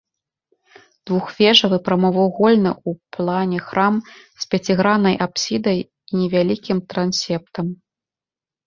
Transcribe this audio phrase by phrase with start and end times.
[1.09, 5.77] Двухвежавы прамавугольны ў плане храм з пяціграннай апсідай
[6.09, 7.65] і невялікім трансептам.